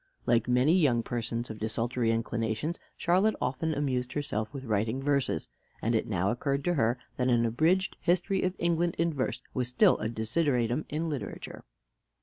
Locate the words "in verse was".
8.97-9.67